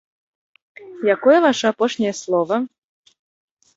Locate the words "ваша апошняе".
1.45-2.15